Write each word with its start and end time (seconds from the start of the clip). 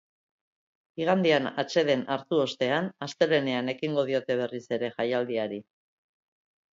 Igandean 1.01 1.49
atseden 1.63 2.05
hartu 2.15 2.39
ostean, 2.45 2.89
astelehenean 3.07 3.69
ekingo 3.73 4.07
diote 4.07 4.39
berriz 4.41 4.63
ere 4.79 4.89
jaialdiari. 4.95 5.61